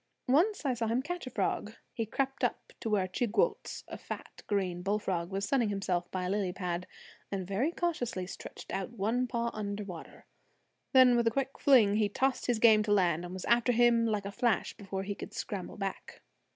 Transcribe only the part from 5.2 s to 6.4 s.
was sunning himself by a